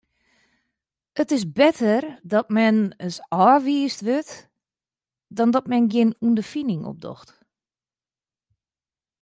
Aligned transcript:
It 1.21 1.29
is 1.35 1.43
better 1.61 2.01
dat 2.33 2.47
men 2.57 2.75
ris 3.03 3.19
ôfwiisd 3.49 4.01
wurdt 4.07 4.33
as 5.41 5.47
dat 5.55 5.69
men 5.71 5.89
gjin 5.91 6.17
ûnderfining 6.27 6.81
opdocht. 6.91 7.29